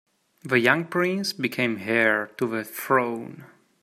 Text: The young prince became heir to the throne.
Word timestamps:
The 0.43 0.57
young 0.59 0.85
prince 0.85 1.31
became 1.31 1.77
heir 1.79 2.31
to 2.39 2.47
the 2.47 2.63
throne. 2.63 3.45